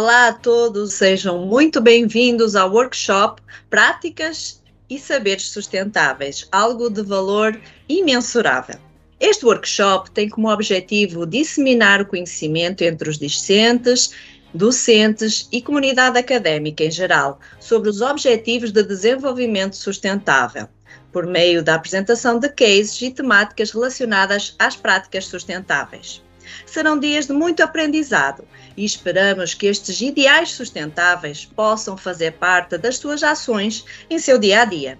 [0.00, 7.60] Olá a todos, sejam muito bem-vindos ao workshop Práticas e Saberes Sustentáveis, algo de valor
[7.88, 8.76] imensurável.
[9.18, 14.14] Este workshop tem como objetivo disseminar o conhecimento entre os discentes,
[14.54, 20.68] docentes e comunidade académica em geral sobre os Objetivos de Desenvolvimento Sustentável,
[21.10, 26.22] por meio da apresentação de cases e temáticas relacionadas às práticas sustentáveis.
[26.64, 28.44] Serão dias de muito aprendizado
[28.78, 34.62] e esperamos que estes ideais sustentáveis possam fazer parte das suas ações em seu dia
[34.62, 34.96] a dia.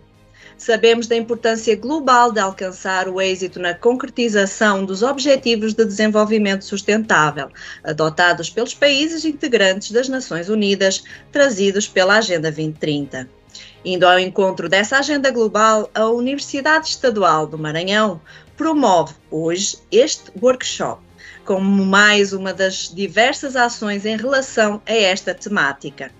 [0.56, 7.48] Sabemos da importância global de alcançar o êxito na concretização dos Objetivos de Desenvolvimento Sustentável,
[7.84, 13.28] adotados pelos países integrantes das Nações Unidas, trazidos pela Agenda 2030.
[13.84, 18.20] Indo ao encontro dessa agenda global, a Universidade Estadual do Maranhão
[18.56, 21.07] promove hoje este workshop
[21.48, 26.12] como mais uma das diversas ações em relação a esta temática,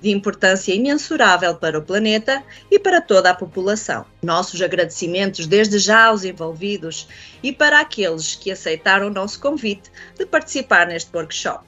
[0.00, 4.06] de importância imensurável para o planeta e para toda a população.
[4.22, 7.08] Nossos agradecimentos desde já aos envolvidos
[7.42, 11.64] e para aqueles que aceitaram o nosso convite de participar neste workshop.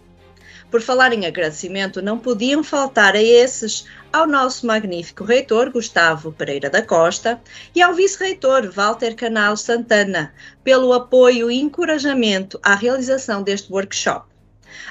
[0.70, 6.70] Por falar em agradecimento, não podiam faltar a esses ao nosso magnífico reitor Gustavo Pereira
[6.70, 7.40] da Costa
[7.74, 10.32] e ao vice-reitor Walter Canal Santana
[10.64, 14.26] pelo apoio e encorajamento à realização deste workshop.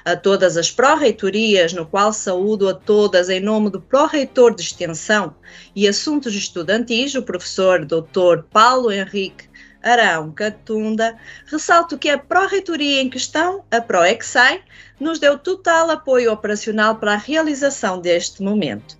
[0.05, 5.35] A todas as pró-reitorias, no qual saúdo a todas em nome do pró-reitor de Extensão
[5.75, 8.43] e Assuntos Estudantis, o professor Dr.
[8.51, 9.49] Paulo Henrique
[9.81, 14.63] Arão Catunda, ressalto que a pró-reitoria em questão, a ProExai,
[14.99, 18.97] nos deu total apoio operacional para a realização deste momento.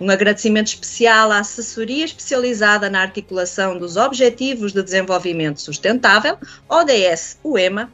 [0.00, 6.38] Um agradecimento especial à assessoria especializada na articulação dos Objetivos de Desenvolvimento Sustentável,
[6.68, 7.92] ODS-UEMA,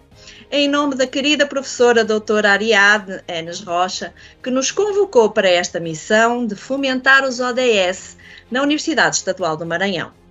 [0.51, 6.47] em nome da querida professora doutora Ariadne Enes Rocha, que nos convocou para esta missão
[6.47, 8.17] de fomentar os ODS
[8.51, 10.22] na Universidade Estadual do Maranhão.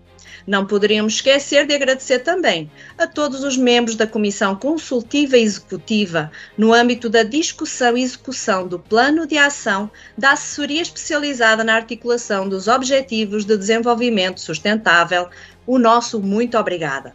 [0.45, 6.73] Não poderíamos esquecer de agradecer também a todos os membros da Comissão Consultiva Executiva no
[6.73, 12.67] âmbito da discussão e execução do Plano de Ação da Assessoria Especializada na Articulação dos
[12.67, 15.29] Objetivos de Desenvolvimento Sustentável.
[15.65, 17.13] O nosso muito obrigada.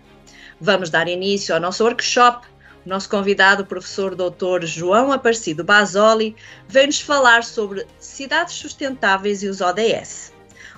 [0.61, 2.47] Vamos dar início ao nosso workshop
[2.87, 4.65] nosso convidado, o professor Dr.
[4.65, 6.37] João Aparecido Basoli,
[6.69, 10.36] vem-nos falar sobre cidades sustentáveis e os ODS.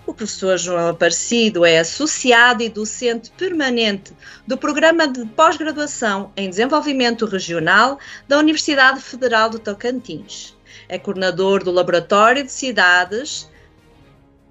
[0.09, 4.11] O professor João Aparecido é associado e docente permanente
[4.47, 10.57] do Programa de Pós-Graduação em Desenvolvimento Regional da Universidade Federal do Tocantins.
[10.89, 13.51] É coordenador do Laboratório de Cidades,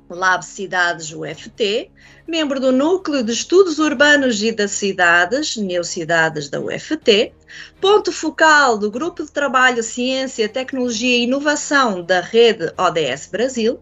[0.08, 1.90] Lab Cidades UFT,
[2.28, 7.34] membro do Núcleo de Estudos Urbanos e das Cidades, Neocidades da UFT,
[7.80, 13.80] ponto focal do Grupo de Trabalho Ciência, Tecnologia e Inovação da Rede ODS Brasil,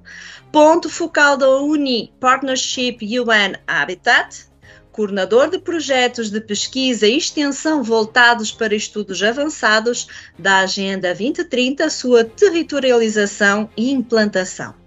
[0.52, 4.46] ponto focal da UNI Partnership UN Habitat,
[4.92, 10.08] coordenador de projetos de pesquisa e extensão voltados para estudos avançados
[10.38, 14.85] da Agenda 2030, sua territorialização e implantação.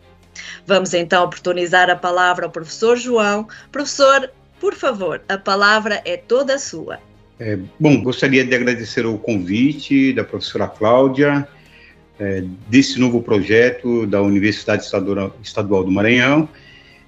[0.69, 3.49] Vamos então oportunizar a palavra ao professor João.
[3.73, 4.31] Professor,
[4.61, 6.99] por favor, a palavra é toda sua.
[7.41, 11.49] É, bom, gostaria de agradecer o convite da professora Cláudia
[12.21, 14.85] é, desse novo projeto da Universidade
[15.43, 16.47] Estadual do Maranhão.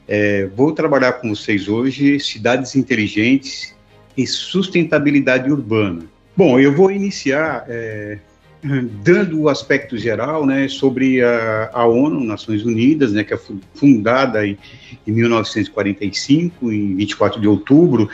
[0.09, 3.77] É, vou trabalhar com vocês hoje cidades inteligentes
[4.17, 6.07] e sustentabilidade urbana.
[6.35, 8.21] Bom, eu vou iniciar é,
[8.63, 13.39] dando o aspecto geral né, sobre a, a, ONU, Nações Unidas, né, que é
[13.75, 14.59] fundada em,
[15.07, 18.11] em 1945, em 24 de outubro,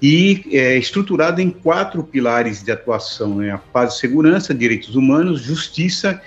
[0.00, 5.40] e é estruturada em quatro pilares de atuação: né, a paz e segurança, direitos humanos,
[5.40, 6.20] justiça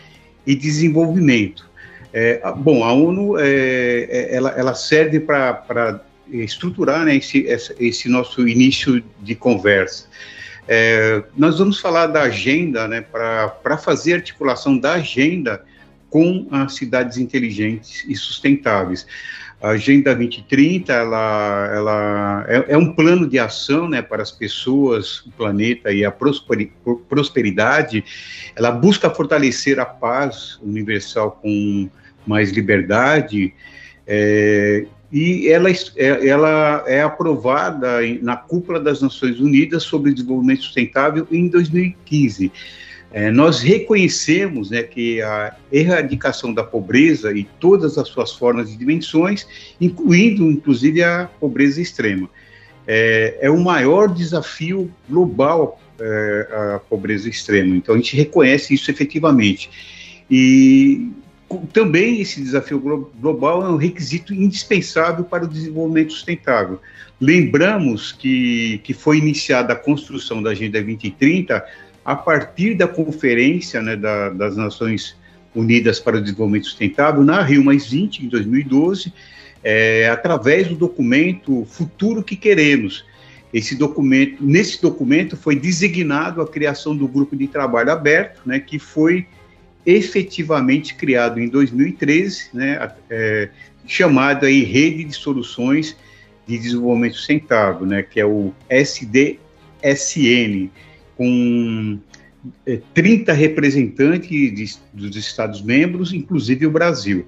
[0.46, 1.70] e desenvolvimento.
[2.12, 7.46] É, bom, a ONU é, é ela, ela, serve para estruturar né, esse,
[7.80, 10.08] esse, nosso início de conversa.
[10.72, 15.66] É, nós vamos falar da agenda, né, para fazer articulação da agenda
[16.12, 19.08] com as cidades inteligentes e sustentáveis.
[19.60, 25.26] A Agenda 2030 ela, ela é, é, um plano de ação né, para as pessoas,
[25.26, 28.04] o planeta e a prosperidade.
[28.56, 31.90] Ela busca fortalecer a paz universal com
[32.28, 33.56] mais liberdade.
[34.06, 41.28] É, e ela, é, ela é aprovada na cúpula das Nações Unidas sobre Desenvolvimento Sustentável
[41.32, 42.52] em 2015.
[43.12, 48.78] É, nós reconhecemos né, que a erradicação da pobreza e todas as suas formas e
[48.78, 49.48] dimensões,
[49.82, 52.30] incluindo inclusive a pobreza extrema,
[52.86, 57.76] é, é o maior desafio global é, a pobreza extrema.
[57.76, 59.70] Então a gente reconhece isso efetivamente.
[60.30, 61.12] E
[61.74, 62.80] também esse desafio
[63.20, 66.80] global é um requisito indispensável para o desenvolvimento sustentável.
[67.20, 71.66] Lembramos que, que foi iniciada a construção da Agenda 2030
[72.06, 75.18] a partir da Conferência né, da, das Nações
[75.54, 79.12] Unidas para o Desenvolvimento Sustentável, na Rio Mais 20, em 2012,
[79.64, 83.06] é, através do documento Futuro que Queremos.
[83.52, 88.78] Esse documento, nesse documento foi designado a criação do grupo de trabalho aberto, né, que
[88.78, 89.26] foi
[89.90, 93.50] efetivamente criado em 2013, né, é,
[93.88, 95.96] chamado aí Rede de Soluções
[96.48, 99.40] de Desenvolvimento Sustentável, né, que é o SDSN,
[101.18, 102.00] com
[102.94, 107.26] 30 é, representantes de, dos Estados-membros, inclusive o Brasil.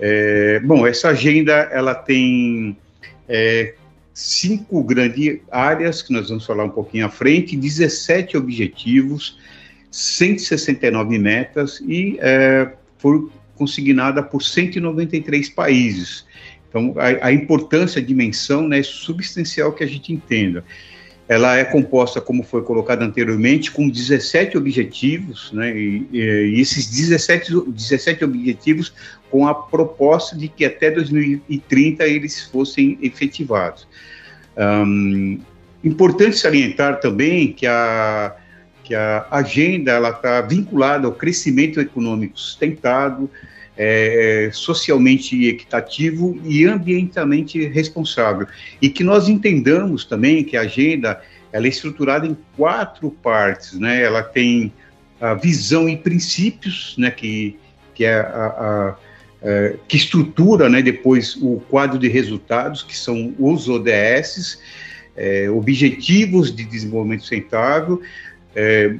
[0.00, 2.76] É, bom, essa agenda ela tem
[3.28, 3.74] é,
[4.12, 9.38] cinco grandes áreas que nós vamos falar um pouquinho à frente, 17 objetivos,
[9.92, 16.24] 169 metas e é, foi consignada por 193 países.
[16.68, 20.64] Então, a, a importância, a dimensão né, é substancial que a gente entenda.
[21.28, 27.52] Ela é composta, como foi colocado anteriormente, com 17 objetivos, né, e, e esses 17,
[27.68, 28.92] 17 objetivos
[29.30, 33.86] com a proposta de que até 2030 eles fossem efetivados.
[34.56, 35.38] Um,
[35.84, 38.34] importante salientar também que a,
[38.92, 43.30] que a agenda ela está vinculada ao crescimento econômico sustentado,
[43.74, 48.46] é, socialmente equitativo e ambientalmente responsável.
[48.82, 54.02] E que nós entendamos também que a agenda ela é estruturada em quatro partes, né?
[54.02, 54.70] Ela tem
[55.18, 57.10] a visão e princípios, né?
[57.10, 57.56] Que,
[57.94, 58.96] que é a, a,
[59.42, 60.82] é, que estrutura, né?
[60.82, 64.60] Depois o quadro de resultados, que são os ODS,
[65.16, 68.02] é, objetivos de desenvolvimento sustentável,
[68.54, 68.94] é,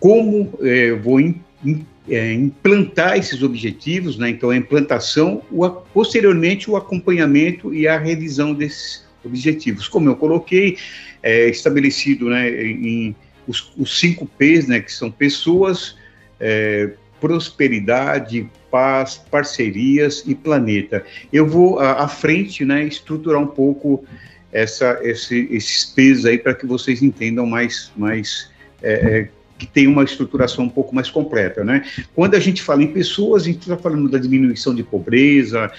[0.00, 4.30] como é, vou in, in, é, implantar esses objetivos, né?
[4.30, 9.88] então a implantação, o, posteriormente o acompanhamento e a revisão desses objetivos.
[9.88, 10.78] Como eu coloquei,
[11.22, 13.14] é, estabelecido né, em
[13.46, 15.96] os, os, cinco P's, né, que são pessoas,
[16.38, 16.90] é,
[17.20, 21.04] prosperidade, paz, parcerias e planeta.
[21.32, 24.04] Eu vou à, à frente né, estruturar um pouco
[24.52, 28.50] essa, esse, esses P's aí para que vocês entendam mais, mais
[28.82, 29.28] é, é,
[29.58, 31.84] que tem uma estruturação um pouco mais completa, né?
[32.14, 35.70] Quando a gente fala em pessoas, a gente está falando da diminuição de pobreza,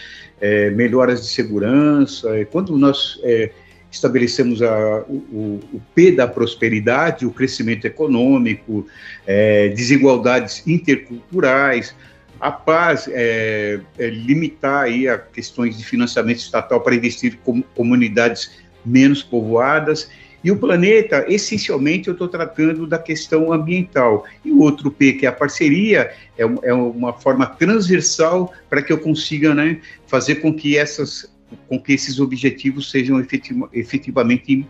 [0.41, 2.37] é, melhoras de segurança.
[2.37, 3.51] É, quando nós é,
[3.89, 8.85] estabelecemos a, o, o, P da prosperidade, o crescimento econômico,
[9.25, 11.95] é, desigualdades interculturais,
[12.39, 18.51] a paz, é, limitar aí a questões de financiamento estatal para investir em comunidades
[18.85, 20.09] menos povoadas
[20.44, 24.25] e o planeta, essencialmente, eu estou tratando da questão ambiental.
[24.44, 28.91] E o outro P, que é a parceria, é, é uma forma transversal para que
[28.91, 31.30] eu consiga né, fazer com que, essas,
[31.68, 33.25] com que esses objetivos sejam
[33.74, 34.65] efetivamente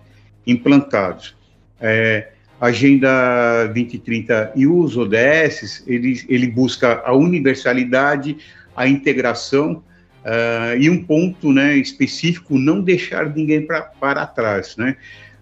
[0.46, 1.36] implantados.
[1.80, 2.30] É,
[2.60, 8.36] Agenda 2030 e os ODS, ele, ele busca a universalidade,
[8.76, 9.82] a integração,
[10.26, 14.98] uh, e um ponto né, específico, não deixar ninguém pra, para trás, né?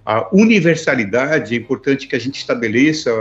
[0.07, 3.11] A universalidade, é importante que a gente estabeleça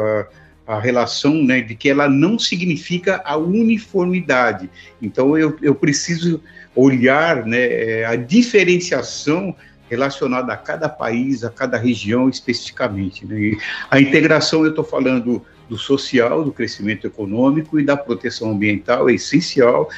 [0.64, 4.70] a, a relação né, de que ela não significa a uniformidade.
[5.02, 6.40] Então, eu, eu preciso
[6.76, 9.52] olhar né, é, a diferenciação
[9.90, 13.26] relacionada a cada país, a cada região especificamente.
[13.26, 13.58] Né?
[13.90, 19.14] a integração, eu estou falando do social, do crescimento econômico e da proteção ambiental, é
[19.14, 19.90] essencial.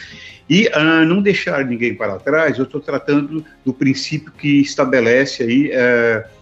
[0.49, 5.71] E uh, não deixar ninguém para trás, eu estou tratando do princípio que estabelece aí.
[5.71, 6.38] Uh,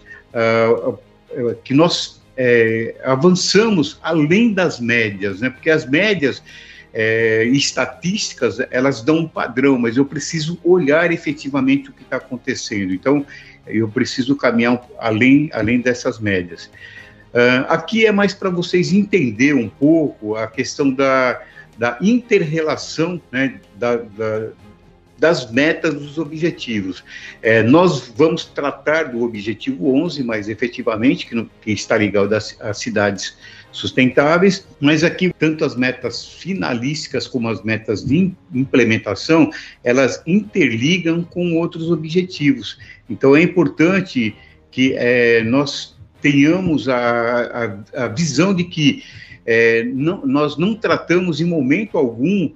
[1.64, 5.50] que nós é, avançamos além das médias, né?
[5.50, 6.43] Porque as médias
[6.93, 12.93] é, estatísticas elas dão um padrão, mas eu preciso olhar efetivamente o que está acontecendo.
[12.93, 13.25] Então,
[13.66, 16.71] eu preciso caminhar além, além dessas médias.
[17.35, 21.43] Uh, aqui é mais para vocês entender um pouco a questão da,
[21.76, 24.49] da inter-relação né, da, da,
[25.18, 27.02] das metas dos objetivos.
[27.42, 32.56] É, nós vamos tratar do objetivo 11, mais efetivamente, que, no, que está ligado às,
[32.61, 33.37] às, cidades
[33.73, 39.50] sustentáveis, mas aqui, tanto as metas finalísticas como as metas de implementação,
[39.85, 42.78] elas interligam com outros objetivos.
[43.08, 44.35] Então, é importante
[44.70, 49.02] que é, nós tenhamos a, a, a visão de que
[49.46, 52.50] é, não, nós não tratamos em momento algum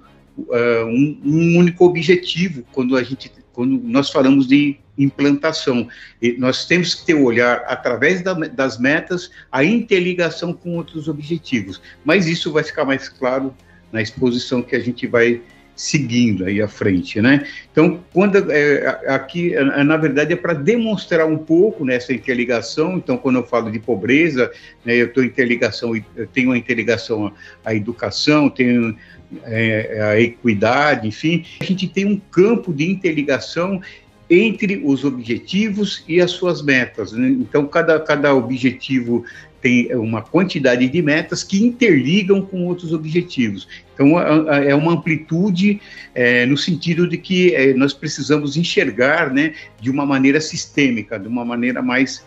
[0.49, 5.87] uh, um, um, único objetivo quando a gente quando nós falamos de implantação.
[6.21, 11.07] E nós temos que ter o olhar através da, das metas, a interligação com outros
[11.07, 11.81] objetivos.
[12.03, 13.53] Mas isso vai ficar mais claro
[13.91, 15.41] na exposição que a gente vai
[15.75, 17.47] seguindo aí à frente, né?
[17.71, 22.97] Então, quando é, aqui, é, na verdade, é para demonstrar um pouco nessa interligação.
[22.97, 24.51] Então, quando eu falo de pobreza,
[24.85, 27.33] né, eu estou interligação, eu tenho uma interligação
[27.65, 28.95] à, educação, tenho
[29.43, 33.81] é, a equidade, enfim, a gente tem um campo de interligação
[34.29, 37.11] entre os objetivos e as suas metas.
[37.11, 37.27] Né?
[37.29, 39.25] Então, cada, cada objetivo
[39.61, 43.67] tem uma quantidade de metas que interligam com outros objetivos.
[43.93, 45.79] Então, é uma amplitude
[46.15, 51.27] é, no sentido de que é, nós precisamos enxergar né, de uma maneira sistêmica, de
[51.27, 52.25] uma maneira mais,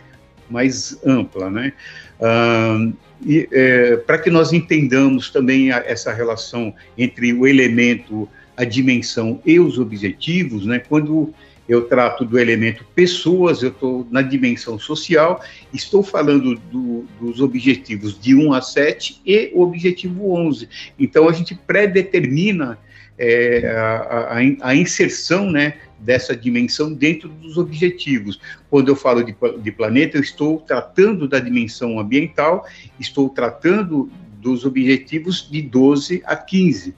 [0.49, 1.50] mais ampla.
[1.50, 1.73] Né?
[2.20, 2.78] Ah,
[3.25, 9.40] e é, para que nós entendamos também a, essa relação entre o elemento, a dimensão
[9.45, 11.33] e os objetivos, né, quando
[11.69, 18.21] eu trato do elemento pessoas, eu estou na dimensão social, estou falando do, dos objetivos
[18.21, 20.69] de 1 a 7 e o objetivo 11.
[20.99, 22.78] Então, a gente predetermina
[23.16, 23.97] é, a,
[24.37, 28.40] a, a, inserção né, dessa dimensão dentro dos objetivos.
[28.68, 32.66] Quando eu falo de, de planeta, eu estou tratando da dimensão ambiental,
[32.98, 34.10] estou tratando
[34.40, 36.94] dos objetivos de 12 a 15.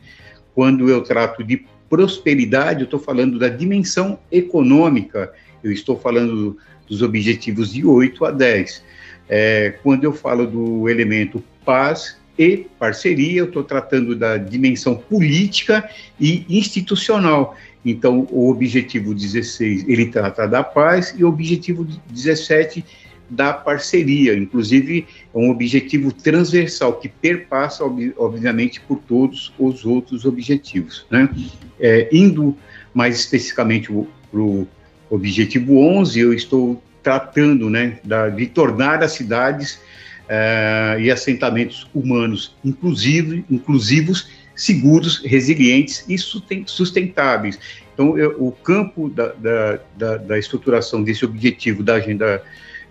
[0.54, 7.02] Quando eu trato de prosperidade, eu estou falando da dimensão econômica, eu estou falando dos
[7.02, 8.84] objetivos de 8 a 10.
[9.28, 15.88] É, quando eu falo do elemento paz e parceria, eu estou tratando da dimensão política
[16.20, 17.56] e institucional.
[17.88, 22.84] Então, o objetivo 16, ele trata da paz, e o objetivo 17
[23.30, 27.84] da parceria, inclusive é um objetivo transversal que perpassa,
[28.16, 31.06] obviamente, por todos os outros objetivos.
[31.08, 31.28] Né?
[31.78, 32.56] É, indo
[32.92, 33.88] mais especificamente
[34.30, 34.66] para o
[35.08, 39.78] objetivo 11, eu estou tratando né, da, de tornar as cidades
[40.24, 47.58] uh, e assentamentos humanos inclusive, inclusivos, seguros, resilientes e sustentáveis.
[47.92, 52.42] Então, eu, o campo da, da, da, da estruturação desse objetivo da Agenda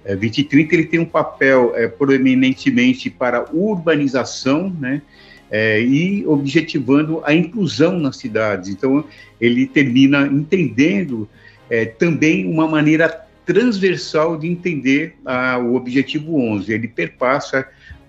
[0.05, 5.01] 2030 é, ele tem um papel é, proeminentemente para urbanização, né,
[5.49, 8.69] é, e objetivando a inclusão nas cidades.
[8.69, 9.03] Então,
[9.41, 11.27] ele termina entendendo
[11.69, 16.71] é, também uma maneira transversal de entender a, o objetivo 11.
[16.73, 17.67] Ele perpassa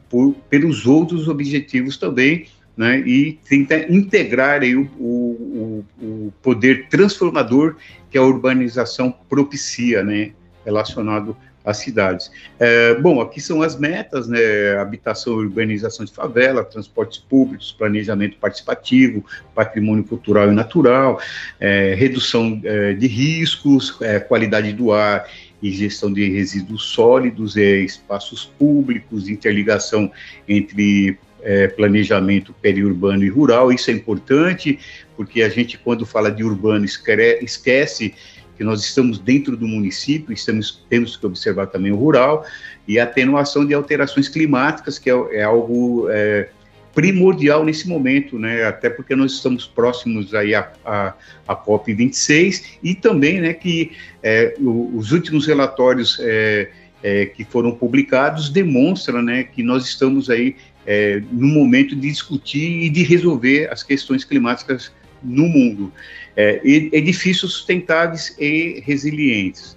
[0.09, 2.47] por, pelos outros objetivos também,
[2.77, 7.77] né, e tenta integrar aí, o, o, o, poder transformador
[8.11, 10.33] que a urbanização propicia, né,
[10.65, 12.31] relacionado as cidades.
[12.61, 18.37] É, bom, aqui são as metas, né, habitação e urbanização de favela, transportes públicos, planejamento
[18.37, 21.21] participativo, patrimônio cultural e natural,
[21.59, 25.29] é, redução é, de riscos, é, qualidade do ar
[25.61, 30.13] e gestão de resíduos sólidos, é, espaços públicos, interligação
[30.49, 34.81] entre é, planejamento periurbano e rural, isso é importante,
[35.17, 38.13] porque a gente, quando fala de urbano, esquece
[38.59, 42.45] que nós estamos dentro do município, estamos, temos que observar também o rural,
[42.89, 46.49] e a atenuação de alterações climáticas, que é, é algo é,
[46.93, 51.15] primordial nesse momento, né, até porque nós estamos próximos aí à, à,
[51.47, 56.71] à COP26, e também, né, que é, o, os últimos relatórios é,
[57.05, 62.85] é, que foram publicados demonstram, né, que nós estamos aí é, no momento de discutir
[62.85, 65.93] e de resolver as questões climáticas no mundo
[66.37, 69.77] é, edifícios sustentáveis e resilientes.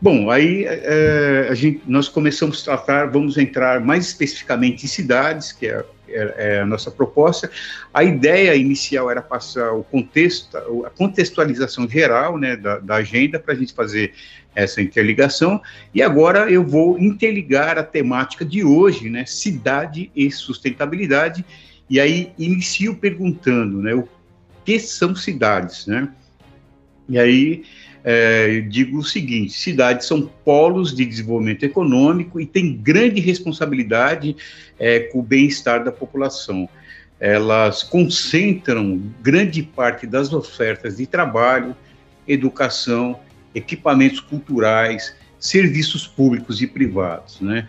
[0.00, 5.52] bom, aí é, a gente, nós começamos a tratar, vamos entrar mais especificamente em cidades,
[5.52, 7.48] que é, é, é a nossa proposta.
[7.92, 13.54] A ideia inicial era passar o contexto, a contextualização geral né, da, da agenda para
[13.54, 14.12] a gente fazer
[14.54, 15.60] essa interligação,
[15.94, 21.44] e agora eu vou interligar a temática de hoje, né, cidade e sustentabilidade,
[21.88, 24.08] e aí inicio perguntando, né, o
[24.64, 26.08] que são cidades, né?
[27.08, 27.64] E aí
[28.02, 34.36] é, digo o seguinte: cidades são polos de desenvolvimento econômico e têm grande responsabilidade
[34.78, 36.68] é, com o bem-estar da população.
[37.18, 41.74] Elas concentram grande parte das ofertas de trabalho,
[42.28, 43.18] educação,
[43.54, 47.68] equipamentos culturais, serviços públicos e privados, né?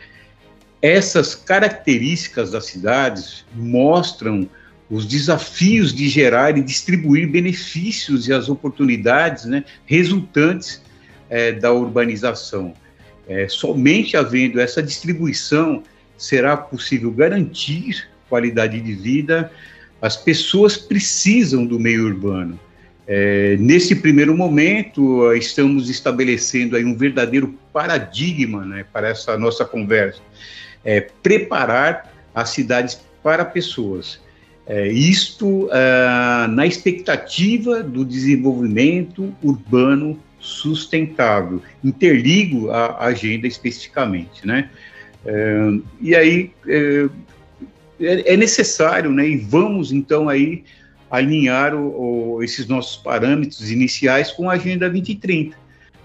[0.82, 4.48] Essas características das cidades mostram
[4.90, 10.82] os desafios de gerar e distribuir benefícios e as oportunidades né, resultantes
[11.30, 12.74] é, da urbanização.
[13.28, 15.82] É, somente havendo essa distribuição
[16.18, 19.52] será possível garantir qualidade de vida.
[20.02, 22.60] As pessoas precisam do meio urbano.
[23.08, 30.22] É, nesse primeiro momento, estamos estabelecendo aí um verdadeiro paradigma né, para essa nossa conversa.
[30.84, 34.20] É, preparar as cidades para pessoas.
[34.68, 41.62] É, isto é, na expectativa do desenvolvimento urbano sustentável.
[41.84, 44.70] Interligo a, agenda especificamente, né?
[45.26, 45.72] É,
[46.02, 47.10] e aí é,
[48.00, 49.28] é, é, necessário, né?
[49.28, 50.64] E vamos então aí
[51.16, 55.58] alinhar o, o, esses nossos parâmetros iniciais com a Agenda 2030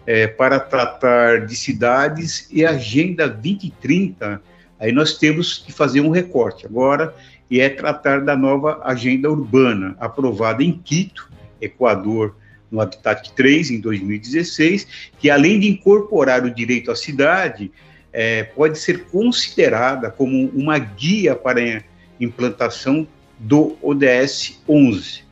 [0.06, 4.42] é, para tratar de cidades e a Agenda 2030.
[4.78, 7.14] Aí nós temos que fazer um recorte agora
[7.50, 12.36] e é tratar da nova agenda urbana, aprovada em Quito, Equador,
[12.70, 17.70] no Habitat 3, em 2016, que além de incorporar o direito à cidade,
[18.12, 21.82] é, pode ser considerada como uma guia para
[22.20, 23.06] implantação
[23.40, 25.24] do ODS 11.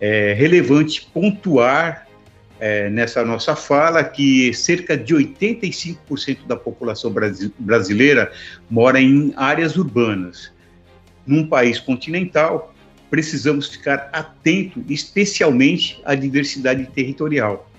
[0.00, 2.06] É relevante pontuar
[2.58, 7.12] é, nessa nossa fala que cerca de 85% da população
[7.58, 8.32] brasileira
[8.70, 10.52] mora em áreas urbanas
[11.26, 12.74] num país continental,
[13.10, 17.70] precisamos ficar atento especialmente à diversidade territorial.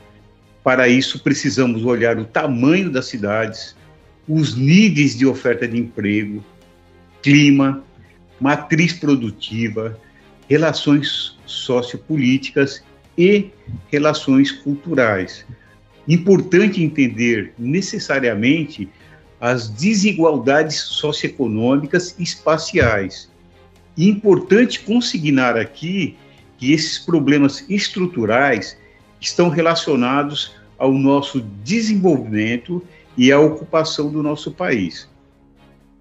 [0.63, 3.75] Para isso, precisamos olhar o tamanho das cidades,
[4.27, 6.43] os níveis de oferta de emprego,
[7.21, 7.83] clima,
[8.45, 9.99] matriz produtiva,
[10.47, 12.83] relações sociopolíticas
[13.17, 13.49] e
[13.91, 15.43] relações culturais.
[16.07, 18.87] Importante entender necessariamente
[19.41, 23.31] as desigualdades socioeconômicas e espaciais
[23.97, 26.15] e importante consignar aqui
[26.59, 28.77] que esses problemas estruturais
[29.19, 32.79] estão relacionados ao nosso desenvolvimento
[33.17, 35.09] e à ocupação do nosso país.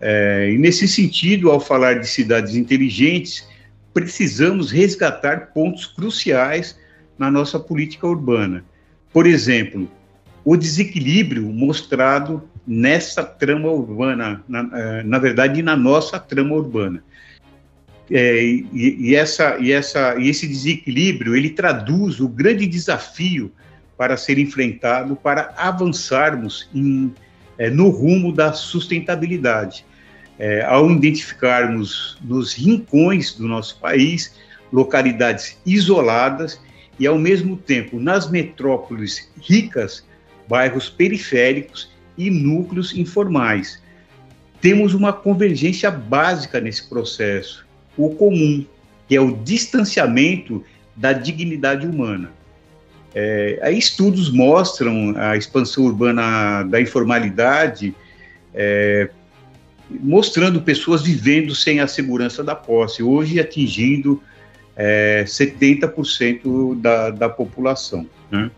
[0.06, 3.48] É, e nesse sentido, ao falar de cidades inteligentes,
[3.94, 6.78] precisamos resgatar pontos cruciais
[7.18, 8.62] na nossa política urbana.
[9.10, 9.90] Por exemplo,
[10.44, 17.02] o desequilíbrio mostrado nessa trama urbana, na, é, na verdade, na nossa trama urbana
[18.10, 23.50] é, e, e, essa, e, essa, e esse desequilíbrio ele traduz o grande desafio
[23.96, 27.12] para ser enfrentado para avançarmos em,
[27.56, 29.86] é, no rumo da sustentabilidade.
[30.38, 34.34] É, ao identificarmos nos rincões do nosso país
[34.72, 36.60] localidades isoladas
[36.98, 40.04] e, ao mesmo tempo, nas metrópoles ricas,
[40.48, 43.80] bairros periféricos e núcleos informais.
[44.60, 47.64] Temos uma convergência básica nesse processo,
[47.96, 48.64] o comum,
[49.06, 50.64] que é o distanciamento
[50.96, 52.32] da dignidade humana.
[53.14, 57.94] É, aí estudos mostram a expansão urbana da informalidade,
[58.52, 59.08] é,
[59.90, 64.22] mostrando pessoas vivendo sem a segurança da posse, hoje atingindo
[64.76, 68.06] é, 70% da, da população.
[68.30, 68.50] Né?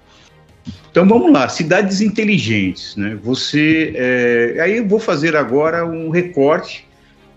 [0.91, 2.97] Então vamos lá, cidades inteligentes.
[2.97, 3.19] Né?
[3.23, 6.87] Você, é, aí eu vou fazer agora um recorte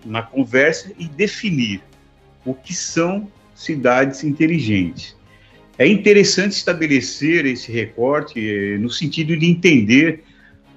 [0.06, 1.82] na conversa e definir
[2.46, 5.16] o que são cidades inteligentes.
[5.78, 10.24] É interessante estabelecer esse recorte eh, no sentido de entender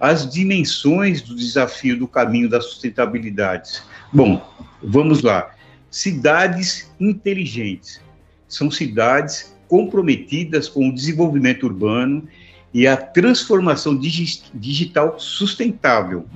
[0.03, 3.81] as dimensões do desafio do caminho da sustentabilidade.
[4.13, 4.45] Bom,
[4.83, 5.55] vamos lá.
[5.89, 8.01] Cidades inteligentes
[8.49, 12.27] são cidades comprometidas com o desenvolvimento urbano
[12.75, 16.27] e a transformação digi digital sustentável.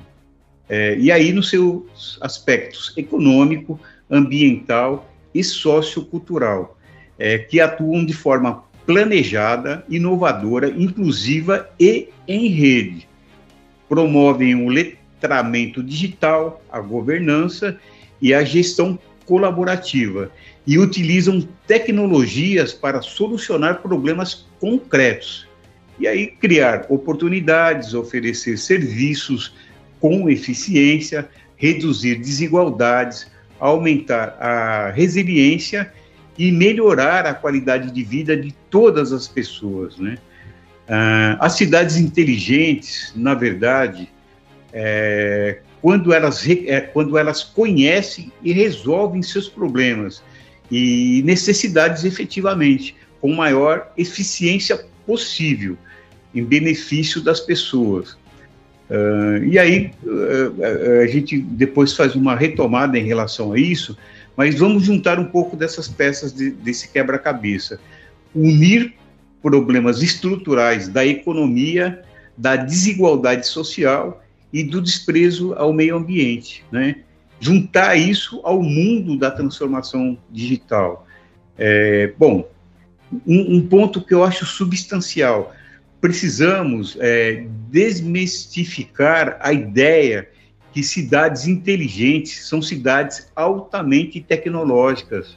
[0.69, 6.79] É, e aí, nos seus aspectos econômico, ambiental e sociocultural,
[7.19, 13.09] é, que atuam de forma planejada, inovadora, inclusiva e em rede.
[13.89, 17.79] Promovem o letramento digital, a governança
[18.21, 20.31] e a gestão colaborativa
[20.67, 25.47] e utilizam tecnologias para solucionar problemas concretos.
[25.99, 29.55] E aí criar oportunidades, oferecer serviços
[30.01, 35.93] com eficiência, reduzir desigualdades, aumentar a resiliência
[36.39, 40.19] e melhorar a qualidade de vida de todas as pessoas, né?
[40.89, 44.09] Ah, as cidades inteligentes, na verdade,
[44.73, 50.23] é, quando, elas, é, quando elas conhecem e resolvem seus problemas
[50.71, 55.77] e necessidades efetivamente, com maior eficiência possível,
[56.35, 58.17] em benefício das pessoas.
[58.89, 63.97] Uh, e aí uh, a gente depois faz uma retomada em relação a isso,
[64.37, 67.81] mas vamos juntar um pouco dessas peças de, desse quebra-cabeça.
[68.35, 68.93] Unir
[69.43, 72.03] problemas estruturais da economia,
[72.37, 74.23] da desigualdade social
[74.53, 76.97] e do desprezo ao meio ambiente, né?
[77.39, 81.07] Juntar isso ao mundo da transformação digital.
[81.59, 82.49] É, bom,
[83.27, 85.55] um, um ponto que eu acho substancial
[86.01, 90.29] precisamos é, desmistificar a ideia
[90.73, 95.37] que cidades inteligentes são cidades altamente tecnológicas.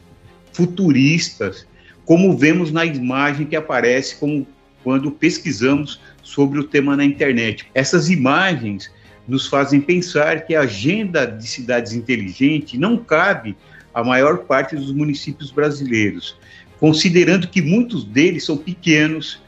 [0.52, 1.66] futuristas,
[2.10, 4.48] como vemos na imagem que aparece como
[4.84, 7.68] quando pesquisamos sobre o tema na internet.
[7.72, 8.92] Essas imagens
[9.28, 13.56] nos fazem pensar que a agenda de cidades inteligentes não cabe
[13.94, 16.36] à maior parte dos municípios brasileiros,
[16.80, 19.40] considerando que muitos deles são pequenos,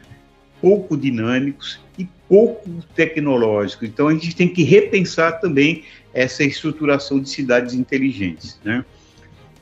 [0.62, 3.90] pouco dinâmicos e pouco tecnológicos.
[3.90, 8.60] Então a gente tem que repensar também essa estruturação de cidades inteligentes.
[8.64, 8.86] Né?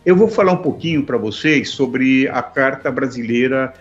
[0.09, 3.71] Eu vou falar um pouquinho para vocês sobre a Carta Brasileira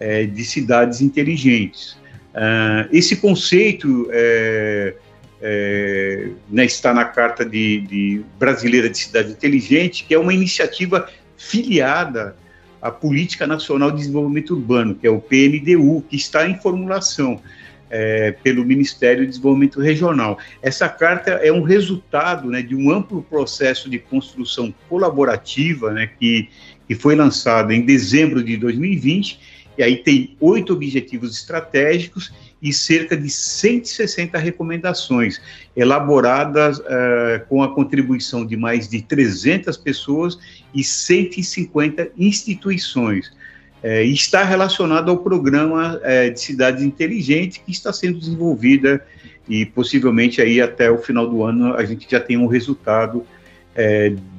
[0.00, 1.92] é, de Cidades Inteligentes.
[2.34, 4.96] Uh, esse conceito é,
[5.40, 11.08] é, né, está na Carta de, de Brasileira de Cidade Inteligente, que é uma iniciativa
[11.36, 12.34] filiada
[12.82, 17.40] à Política Nacional de Desenvolvimento Urbano, que é o PNDU, que está em formulação
[17.90, 20.38] é, pelo Ministério de Desenvolvimento Regional.
[20.62, 26.48] Essa carta é um resultado né, de um amplo processo de construção colaborativa né, que,
[26.86, 33.16] que foi lançado em dezembro de 2020, e aí tem oito objetivos estratégicos e cerca
[33.16, 35.40] de 160 recomendações,
[35.76, 40.38] elaboradas uh, com a contribuição de mais de 300 pessoas
[40.74, 43.30] e 150 instituições.
[43.86, 49.04] Uh, está relacionado ao programa uh, de cidades inteligentes que está sendo desenvolvida
[49.48, 53.24] e possivelmente aí até o final do ano a gente já tem um resultado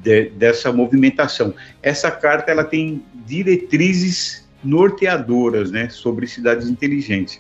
[0.02, 1.54] de, dessa movimentação.
[1.82, 7.40] Essa carta ela tem diretrizes norteadoras, né, sobre cidades inteligentes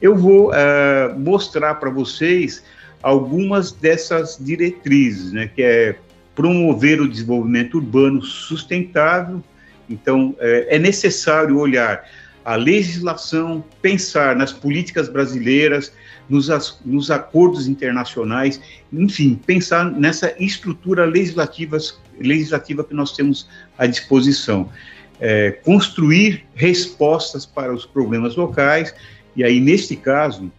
[0.00, 2.62] eu vou uh, mostrar para vocês
[3.02, 5.96] algumas dessas diretrizes, né, que é
[6.34, 9.42] promover o desenvolvimento urbano sustentável.
[9.88, 12.04] Então, é, é necessário olhar
[12.44, 15.92] a legislação, pensar nas políticas brasileiras,
[16.28, 16.48] nos,
[16.84, 18.60] nos acordos internacionais,
[18.92, 21.76] enfim, pensar nessa estrutura legislativa,
[22.20, 24.70] legislativa que nós temos à disposição.
[25.18, 28.94] É, construir respostas para os problemas locais
[29.36, 30.50] e aí, neste caso,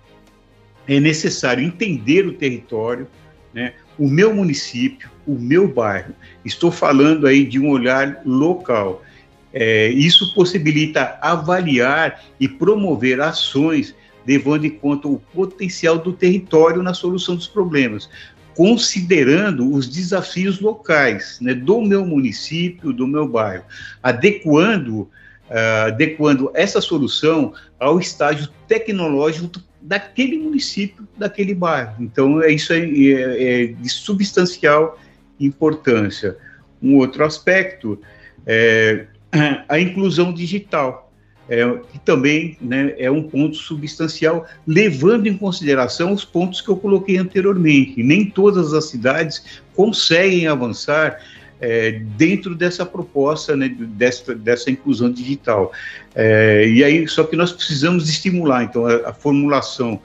[0.88, 3.08] é necessário entender o território,
[3.54, 6.14] né, o meu município, o meu bairro.
[6.46, 9.04] Estou falando aí de um olhar local.
[9.60, 16.94] É, isso possibilita avaliar e promover ações levando em conta o potencial do território na
[16.94, 18.08] solução dos problemas,
[18.56, 23.64] considerando os desafios locais né, do meu município, do meu bairro,
[24.04, 25.10] adequando
[25.50, 31.96] uh, adequando essa solução ao estágio tecnológico daquele município, daquele bairro.
[32.00, 35.00] Então, é isso aí, é, é de substancial
[35.40, 36.38] importância.
[36.80, 38.00] Um outro aspecto
[38.46, 39.08] é
[39.68, 41.12] a inclusão digital,
[41.50, 46.78] é, que também né, é um ponto substancial, levando em consideração os pontos que eu
[46.78, 48.04] coloquei anteriormente.
[48.04, 51.20] Nem todas as cidades conseguem avançar
[51.60, 55.72] é, dentro dessa proposta, né, dessa, dessa inclusão digital.
[56.14, 60.00] É, e aí, só que nós precisamos estimular, então, a, a formulação,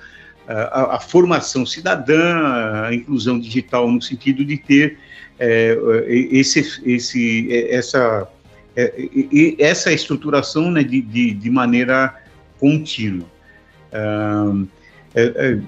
[0.46, 4.98] a, a, formação cidadã, a inclusão digital no sentido de ter
[5.38, 5.76] é,
[6.08, 8.28] esse, esse, essa,
[8.76, 9.08] é,
[9.58, 12.14] essa estruturação né, de, de, de maneira
[12.58, 13.26] contínua.
[15.14, 15.58] É, é,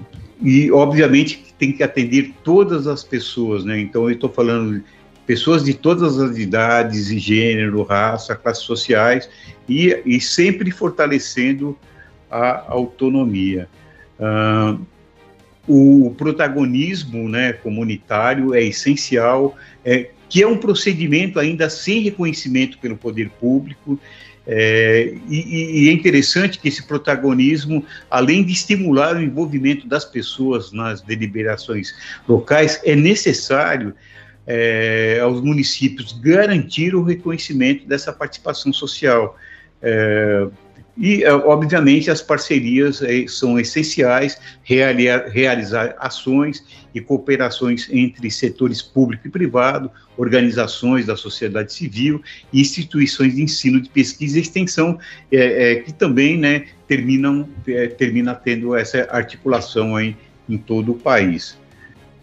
[0.41, 3.79] e, obviamente, tem que atender todas as pessoas, né?
[3.79, 4.83] Então, eu estou falando
[5.25, 9.29] pessoas de todas as idades e gênero, raça, classes sociais,
[9.67, 11.77] e, e sempre fortalecendo
[12.29, 13.67] a autonomia.
[14.19, 14.79] Uh,
[15.67, 22.97] o protagonismo né, comunitário é essencial, é, que é um procedimento ainda sem reconhecimento pelo
[22.97, 23.97] poder público,
[24.45, 30.73] é, e, e, é interessante que esse protagonismo, além de estimular o envolvimento das pessoas
[30.73, 31.95] nas deliberações
[32.27, 33.95] locais, é necessário
[34.45, 39.37] é, aos municípios garantir o reconhecimento dessa participação social.
[39.81, 40.47] É,
[40.97, 49.27] e, é, obviamente, as parcerias é, são essenciais, realizar, ações e cooperações entre setores público
[49.27, 52.21] e privado, organizações da sociedade civil
[52.53, 54.97] e instituições de ensino, de pesquisa e extensão,
[55.29, 60.15] é, é, que também né, terminam é, termina tendo essa articulação aí
[60.47, 61.57] em todo o país.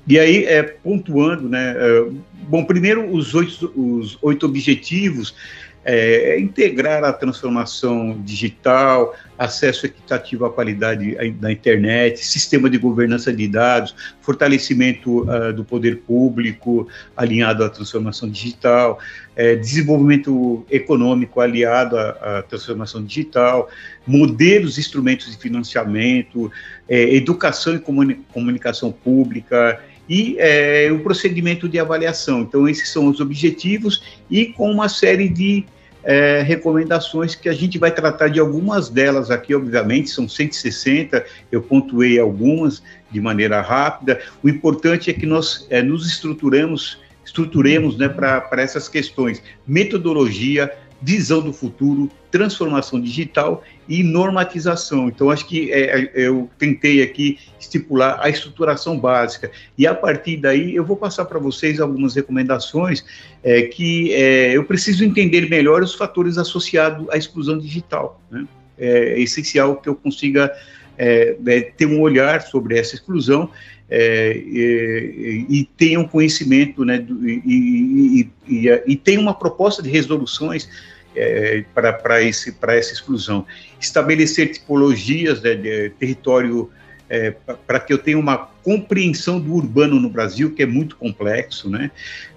[0.07, 2.07] E aí, é, pontuando, né, é,
[2.49, 5.35] bom, primeiro os oito, os oito objetivos
[5.85, 13.33] é, é, integrar a transformação digital, acesso equitativo à qualidade da internet, sistema de governança
[13.33, 19.01] de dados, fortalecimento uh, do poder público alinhado à transformação digital,
[19.35, 23.69] é, desenvolvimento econômico aliado à, à, transformação digital,
[24.07, 26.51] modelos, instrumentos de financiamento,
[26.89, 29.81] é, educação e comuni comunicação pública,
[30.13, 32.43] e é, o procedimento de avaliação.
[32.43, 35.65] Então, esses são os objetivos e com uma série de
[36.05, 41.63] é, recomendações que a gente vai tratar de algumas delas aqui, obviamente, são 160, eu
[41.63, 44.21] pontuei algumas de maneira rápida.
[44.43, 49.43] O importante é que nós é, nos estruturamos, estruturemos né, para essas questões.
[49.67, 50.71] Metodologia,
[51.03, 55.09] visão do futuro, transformação digital e normatização.
[55.09, 59.51] Então, acho que é, é, eu tentei aqui estipular a estruturação básica.
[59.77, 63.05] E a partir daí, eu vou passar para vocês algumas recomendações
[63.43, 68.23] é, que é, eu preciso entender melhor os fatores associados à exclusão digital.
[68.31, 68.47] Né?
[68.79, 70.51] É essencial que eu consiga
[70.97, 73.51] é, é, ter um olhar sobre essa exclusão
[73.91, 79.91] é, e, e tenha um conhecimento, né, do, e, e, e, e uma proposta de
[79.91, 80.69] resoluções
[81.17, 83.47] é, para essa exclusão.
[83.81, 86.71] Estabelecer tipologias né, de território
[87.13, 87.31] é,
[87.67, 91.91] para que eu tenha uma compreensão do urbano no Brasil, que é muito complexo, né?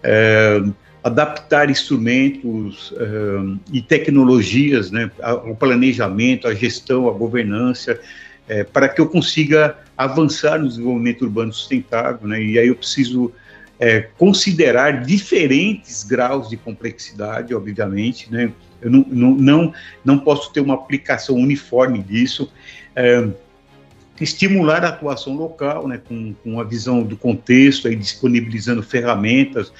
[0.04, 0.62] É,
[1.02, 2.92] adaptar instrumentos
[3.72, 8.00] e tecnologias né, ao planejamento, à gestão, à governança,
[8.74, 12.42] para que eu consiga avançar no desenvolvimento urbano sustentável, né?
[12.42, 13.32] E aí eu preciso
[14.18, 18.52] considerar diferentes graus de complexidade, obviamente, né?
[18.82, 22.52] Eu não, não, não, não posso ter uma aplicação uniforme disso.
[22.96, 23.28] É,
[24.20, 29.74] estimular a atuação local, né, com, com a visão do contexto, aí disponibilizando ferramentas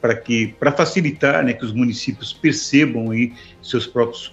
[0.00, 4.30] para que para facilitar, né, que os municípios percebam aí seus próprios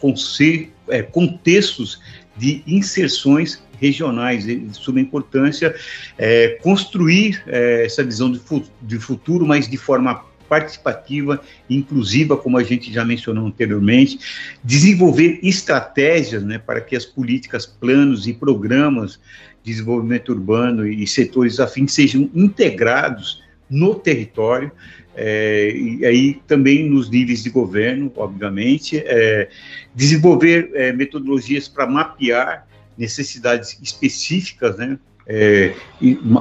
[0.90, 2.02] é, contextos
[2.38, 5.76] de inserções regionais de suma importância
[6.18, 12.58] é, construir é, essa visão de, fu de futuro, mas de forma participativa, inclusiva, como
[12.58, 14.20] a gente já mencionou anteriormente,
[14.64, 19.20] desenvolver estratégias né, para que as políticas, planos e programas
[19.64, 24.72] de desenvolvimento urbano e setores afins sejam integrados no território,
[25.16, 29.50] é, e aí também nos níveis de governo, obviamente, é,
[29.94, 34.98] desenvolver é, metodologias para mapear necessidades específicas, né,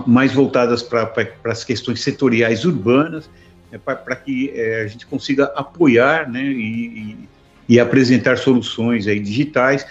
[0.07, 1.11] mais voltadas para
[1.45, 3.31] as questões setoriais urbanas,
[3.75, 7.29] é, para que é, a gente consiga apoiar né, e, e,
[7.69, 9.85] e apresentar soluções aí digitais,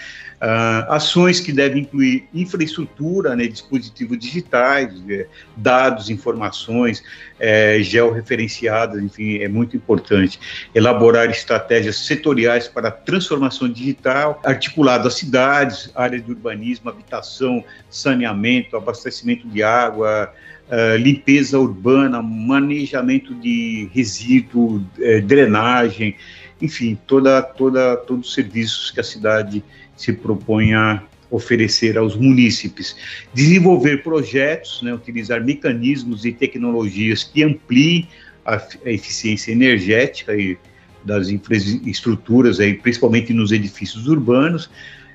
[0.44, 7.02] Uh, ações que devem incluir infraestrutura, né, dispositivos digitais, é, dados, informações
[7.40, 10.38] é, georreferenciadas, enfim, é muito importante.
[10.74, 18.76] Elaborar estratégias setoriais para a transformação digital, articulado às cidades, áreas de urbanismo, habitação, saneamento,
[18.76, 20.30] abastecimento de água,
[20.66, 26.16] Uh, limpeza urbana, manejamento de resíduo, uh, drenagem,
[26.60, 29.62] enfim, toda, toda, todos os serviços que a cidade
[29.94, 32.96] se propõe a oferecer aos munícipes.
[33.34, 38.08] Desenvolver projetos, né, utilizar mecanismos e tecnologias que ampliem
[38.44, 40.56] a, a eficiência energética e
[41.04, 44.70] das infraestruturas, aí, principalmente nos edifícios urbanos,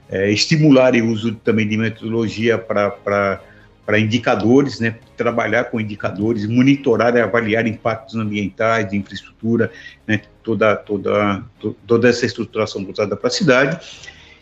[0.09, 3.41] é, estimular o uso também de metodologia para
[3.97, 9.71] indicadores, né, trabalhar com indicadores, monitorar e avaliar impactos ambientais, de infraestrutura,
[10.05, 11.43] né, toda, toda,
[11.87, 13.79] toda essa estruturação voltada para a cidade,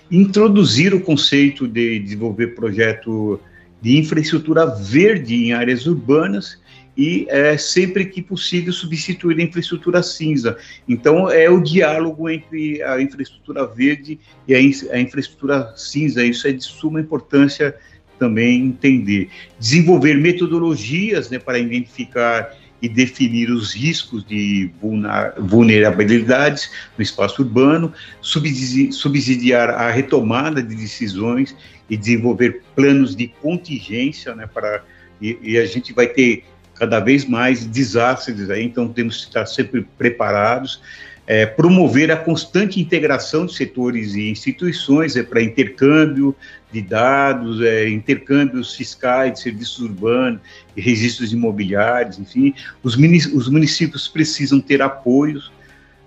[0.10, 3.40] introduzir o conceito de desenvolver projeto
[3.80, 6.60] de infraestrutura verde em áreas urbanas
[6.98, 10.58] e é, sempre que possível substituir a infraestrutura cinza.
[10.90, 16.24] Então é o diálogo entre a infraestrutura verde e a, a infraestrutura cinza.
[16.24, 17.76] Isso é de suma importância
[18.17, 19.30] também entender.
[19.60, 22.51] Desenvolver metodologias né, para identificar
[22.82, 24.69] e definir os riscos de
[25.39, 31.56] vulnerabilidades no espaço urbano, subsidiar a retomada de decisões
[31.89, 34.84] e desenvolver planos de contingência, né, para,
[35.21, 36.43] e, e a gente vai ter
[36.75, 40.80] cada vez mais desastres aí, então temos que estar sempre preparados,
[41.28, 46.34] é, promover a constante integração de setores e instituições é, para intercâmbio
[46.72, 50.40] de dados, é, intercâmbios fiscais de serviços urbanos,
[50.76, 52.54] registros imobiliários, enfim.
[52.82, 55.52] Os, os municípios precisam ter apoios,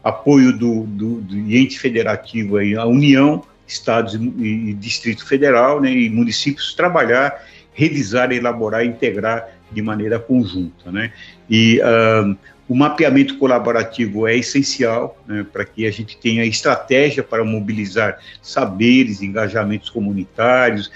[0.03, 5.93] apoio do, do, do ente federativo, aí, a União, Estados e, e Distrito Federal, né,
[5.93, 11.13] e municípios trabalhar, revisar, elaborar, integrar de maneira conjunta, né?
[11.49, 12.37] E uh,
[12.71, 19.21] o mapeamento colaborativo é essencial né, para que a gente tenha estratégia para mobilizar saberes,
[19.21, 20.89] engajamentos comunitários.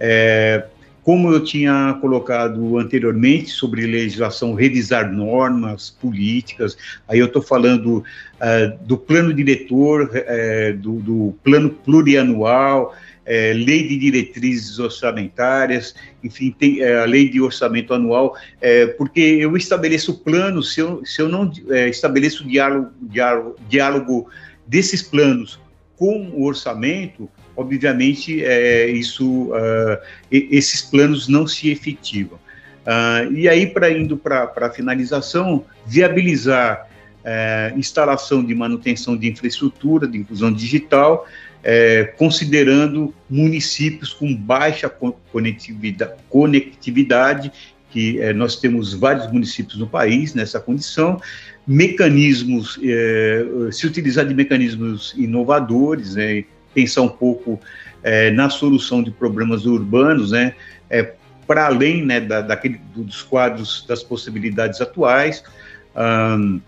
[0.00, 0.64] É,
[1.02, 8.84] como eu tinha colocado anteriormente sobre legislação, revisar normas, políticas, aí eu estou falando uh,
[8.86, 12.94] do plano diretor, uh, do, do plano plurianual,
[13.28, 19.20] é, lei de diretrizes orçamentárias, enfim, tem é, a lei de orçamento anual, é, porque
[19.20, 24.30] eu estabeleço plano, se eu, se eu não é, estabeleço diálogo, diálogo, diálogo
[24.66, 25.60] desses planos
[25.96, 29.98] com o orçamento, obviamente, é, isso, uh,
[30.30, 32.38] esses planos não se efetivam.
[32.86, 36.88] Uh, e aí, para indo para a finalização, viabilizar
[37.24, 41.26] é, instalação de manutenção de infraestrutura, de inclusão digital,
[41.62, 44.88] é, considerando municípios com baixa
[45.32, 47.52] conectividade, conectividade
[47.90, 51.20] que é, nós temos vários municípios no país nessa condição,
[51.66, 56.44] mecanismos, é, se utilizar de mecanismos inovadores, né,
[56.74, 57.58] pensar um pouco
[58.02, 60.54] é, na solução de problemas urbanos, né,
[60.90, 61.14] é,
[61.46, 65.42] para além né, da, daquele, dos quadros das possibilidades atuais.
[65.96, 66.60] Um,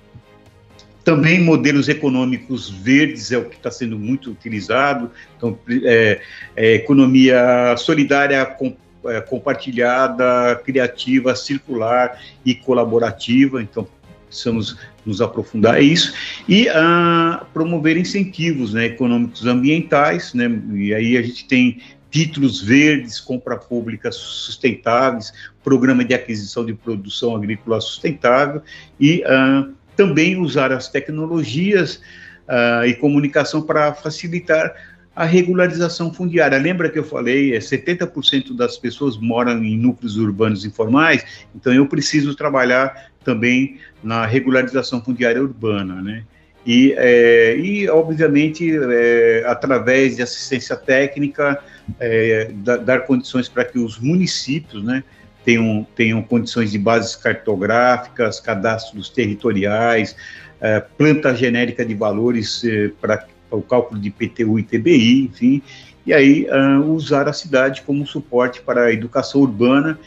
[1.11, 5.11] também modelos econômicos verdes é o que está sendo muito utilizado.
[5.37, 6.21] Então, é,
[6.55, 13.61] é, economia solidária com, é, compartilhada, criativa, circular e colaborativa.
[13.61, 13.89] Então,
[14.29, 16.15] precisamos nos aprofundar a isso
[16.49, 23.19] e ah, promover incentivos né, econômicos ambientais, né, e aí a gente tem títulos verdes,
[23.19, 25.33] compra pública sustentáveis,
[25.65, 28.63] programa de aquisição de produção agrícola sustentável
[29.01, 32.01] e ah, também usar as tecnologias
[32.49, 34.75] ah, e comunicação para facilitar
[35.15, 36.57] a regularização fundiária.
[36.59, 41.25] Lembra que eu falei, é 70% das pessoas moram em núcleos urbanos informais,
[41.55, 46.25] então eu preciso trabalhar também na regularização fundiária urbana, né?
[46.67, 51.59] E, é, e obviamente, é, através de assistência técnica,
[51.99, 55.03] é, da, dar condições para que os municípios, né,
[55.51, 60.15] tenham, tenham condições de bases cartográficas, cadastros territoriais,
[60.61, 65.63] é, planta genérica de valores é, para o cálculo de PTU e TBI, enfim,
[66.07, 69.99] e aí uh, usar a cidade como suporte para a educação urbana,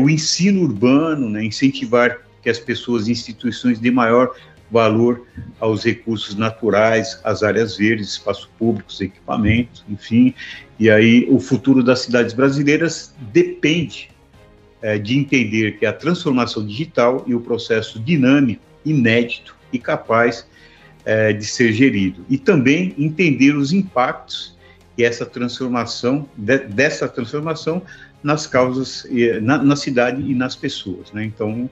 [0.00, 4.34] o ensino urbano, né, incentivar que as pessoas e instituições dêem maior
[4.68, 5.24] valor
[5.60, 10.34] aos recursos naturais, às áreas verdes, espaços públicos, equipamentos, enfim.
[10.80, 14.11] E aí o futuro das cidades brasileiras depende
[14.82, 20.46] é, de entender que a transformação digital e o processo dinâmico, inédito e capaz
[21.04, 22.24] é, de ser gerido.
[22.28, 24.56] E também entender os impactos
[24.96, 27.82] que essa transformação, de, dessa transformação
[28.22, 29.06] nas causas,
[29.40, 31.10] na, na, cidade e nas pessoas.
[31.12, 31.24] Né?
[31.24, 31.68] Então,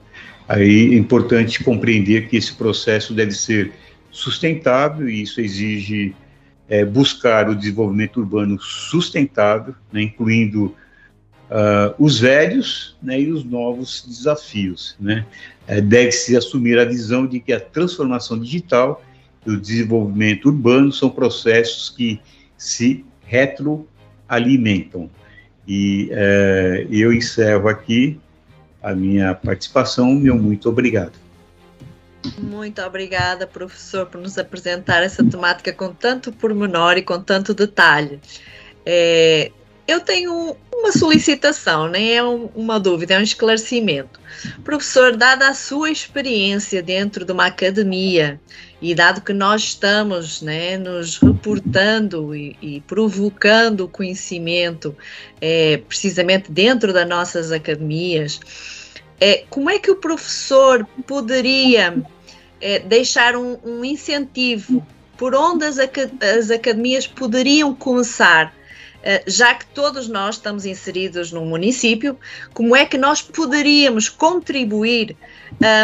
[0.47, 3.71] aí é importante compreender que esse processo deve ser
[4.09, 6.13] sustentável e isso exige
[6.67, 10.75] é, buscar o desenvolvimento urbano sustentável, né, incluindo
[11.51, 14.95] uh, os velhos né, e os novos desafios.
[14.99, 15.25] Né?
[15.67, 19.03] É, Deve-se assumir a visão de que a transformação digital
[19.45, 22.19] e o desenvolvimento urbano são processos que
[22.57, 25.09] se retroalimentam.
[25.67, 28.19] E é, eu encerro aqui
[28.81, 30.13] a minha participação.
[30.13, 31.13] Meu muito obrigado.
[32.37, 38.19] Muito obrigada, professor, por nos apresentar essa temática com tanto pormenor e com tanto detalhe.
[38.85, 39.51] É,
[39.87, 44.19] eu tenho uma solicitação, nem é uma dúvida, é um esclarecimento.
[44.63, 48.41] Professor, dada a sua experiência dentro de uma academia
[48.81, 54.95] e dado que nós estamos né, nos reportando e, e provocando o conhecimento
[55.39, 58.39] é, precisamente dentro das nossas academias,
[59.19, 61.95] é, como é que o professor poderia
[62.59, 68.51] é, deixar um, um, incentivo por onde as, as academias poderiam começar
[69.27, 72.17] já que todos nós estamos inseridos num município,
[72.53, 75.15] como é que nós poderíamos contribuir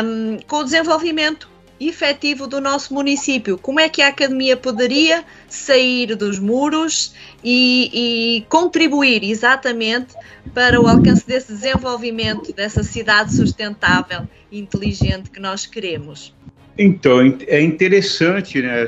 [0.03, 1.49] um, com o desenvolvimento
[1.79, 3.57] efetivo do nosso município?
[3.57, 10.15] Como é que a academia poderia sair dos muros e, e contribuir exatamente
[10.53, 16.36] para o alcance desse desenvolvimento, dessa cidade sustentável e inteligente que nós queremos?
[16.77, 18.87] Então, é interessante, né?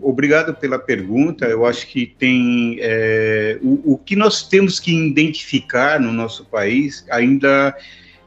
[0.00, 1.44] Obrigado pela pergunta.
[1.44, 2.78] Eu acho que tem.
[2.80, 7.76] É, o, o, que nós temos que identificar no nosso país ainda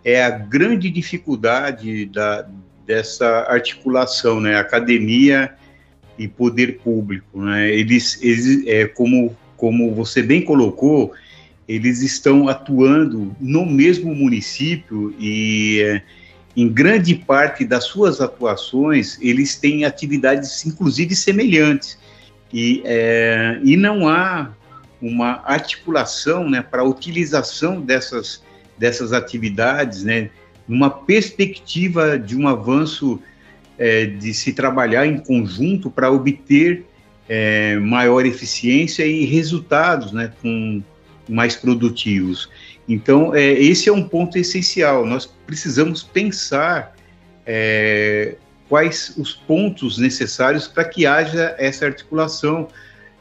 [0.06, 2.48] é a grande dificuldade da,
[2.86, 4.60] dessa articulação, né?
[4.60, 5.56] Academia
[6.18, 7.68] e poder público, né?
[7.72, 11.14] Eles, eles é, como, como você bem colocou,
[11.68, 15.82] eles estão atuando no mesmo município e.
[15.82, 16.19] É,
[16.62, 21.98] em grande parte das suas atuações, eles têm atividades, inclusive, semelhantes.
[22.52, 24.52] E, é, e não há
[25.02, 28.44] uma articulação né, para a utilização dessas,
[28.78, 30.30] dessas atividades, né,
[30.68, 33.20] numa perspectiva de um avanço
[33.78, 36.86] é, de se trabalhar em conjunto para obter
[37.30, 40.84] é, maior eficiência e resultados né, com,
[41.30, 42.50] mais produtivos.
[42.90, 45.06] Então, é, esse é um ponto essencial.
[45.06, 46.96] Nós precisamos pensar
[47.46, 48.36] é,
[48.68, 52.68] quais os pontos necessários para que haja essa articulação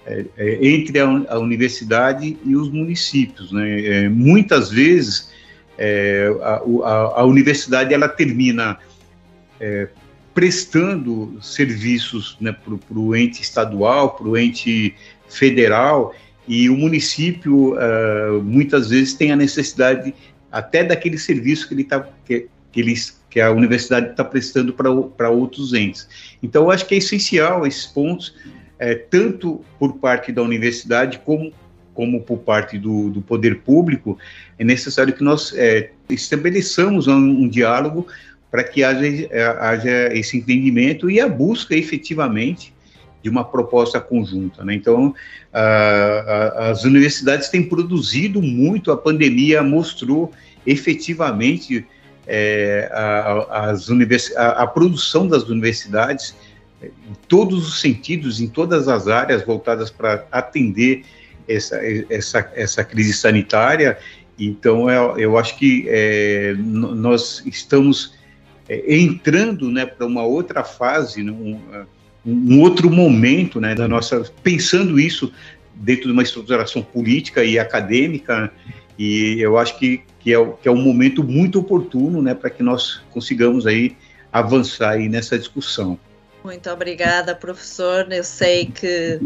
[0.06, 3.52] é, é, entre a, a, universidade e os municípios.
[3.52, 3.84] Né?
[3.84, 5.30] É, muitas vezes
[5.76, 8.78] é, a, a, a, universidade ela termina
[10.32, 14.94] prestando serviços né, para o ente estadual, para o ente
[15.28, 16.14] federal,
[16.48, 20.14] e o município uh, muitas vezes tem a necessidade
[20.50, 22.96] até daquele serviço que ele está que, que,
[23.28, 26.08] que a universidade está prestando para outros entes.
[26.42, 28.34] Então, eu acho que é essencial esses pontos,
[28.78, 31.52] é, tanto por parte da universidade como,
[31.92, 34.18] como por parte do, do poder público,
[34.58, 38.06] é necessário que nós é, estabeleçamos um, um diálogo
[38.50, 39.06] para que haja,
[39.60, 42.72] haja esse entendimento e a busca efetivamente
[43.22, 44.64] de uma proposta conjunta.
[44.64, 44.74] Né?
[44.74, 45.14] Então,
[46.56, 50.32] as universidades têm produzido muito, a pandemia mostrou
[50.66, 51.86] efetivamente
[52.26, 56.34] é, a, univers, a, produção das universidades
[56.82, 61.04] em todos os sentidos, em todas as áreas voltadas para atender
[61.48, 63.98] essa, essa, essa crise sanitária.
[64.38, 68.14] Então, eu, eu acho que é, nós estamos
[68.68, 71.58] é, entrando né, para uma outra fase, né, um,
[72.28, 74.22] um outro momento né, da nossa.
[74.42, 75.32] pensando isso
[75.74, 78.52] dentro de uma estruturação política e acadêmica,
[78.98, 82.62] e eu acho que, que, é, que é um momento muito oportuno né, para que
[82.62, 83.96] nós consigamos aí
[84.32, 85.98] avançar aí nessa discussão.
[86.44, 88.06] Muito obrigada, professor.
[88.10, 89.20] Eu sei que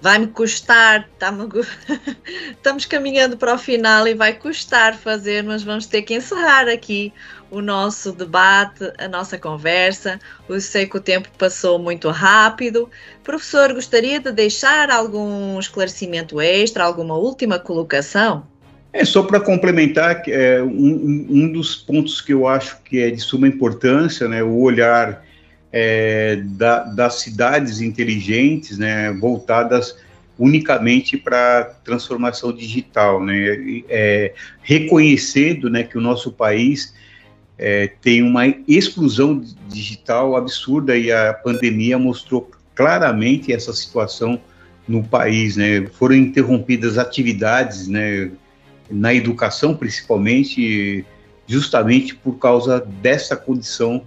[0.00, 1.08] vai-me custar,
[2.52, 7.12] estamos caminhando para o final e vai custar fazer, mas vamos ter que encerrar aqui
[7.50, 10.18] o nosso debate, a nossa conversa.
[10.48, 12.90] Eu sei que o tempo passou muito rápido.
[13.24, 18.46] Professor, gostaria de deixar algum esclarecimento extra, alguma última colocação?
[18.92, 23.20] É só para complementar, é, um, um dos pontos que eu acho que é de
[23.20, 25.24] suma importância, né, o olhar
[25.70, 29.96] é, da, das cidades inteligentes, né, voltadas
[30.38, 34.32] unicamente para transformação digital, né, é,
[34.62, 36.94] reconhecendo, né, que o nosso país
[37.58, 44.40] é, tem uma exclusão digital absurda e a pandemia mostrou claramente essa situação
[44.86, 48.30] no país, né, foram interrompidas atividades, né,
[48.88, 51.04] na educação principalmente,
[51.46, 54.02] justamente por causa dessa condição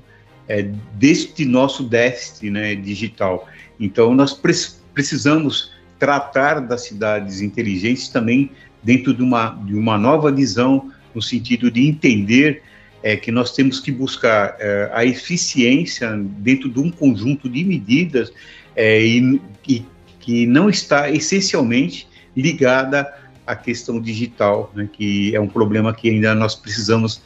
[0.47, 3.47] é, deste nosso déficit né, digital.
[3.79, 4.53] Então, nós pre
[4.93, 8.51] precisamos tratar das cidades inteligentes também
[8.83, 12.61] dentro de uma, de uma nova visão, no sentido de entender
[13.03, 18.31] é, que nós temos que buscar é, a eficiência dentro de um conjunto de medidas
[18.75, 19.85] é, e, e,
[20.19, 23.11] que não está essencialmente ligada
[23.45, 27.21] à questão digital, né, que é um problema que ainda nós precisamos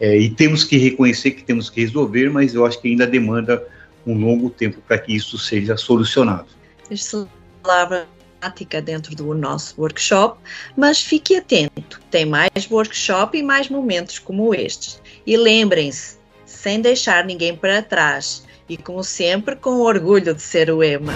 [0.00, 3.66] é, e temos que reconhecer que temos que resolver, mas eu acho que ainda demanda
[4.06, 6.48] um longo tempo para que isso seja solucionado.
[6.90, 7.26] Esta
[7.62, 8.06] palavra
[8.38, 10.38] prática dentro do nosso workshop,
[10.76, 15.00] mas fique atento, tem mais workshop e mais momentos como estes.
[15.26, 20.82] E lembrem-se, sem deixar ninguém para trás e como sempre com orgulho de ser o
[20.82, 21.14] EMA.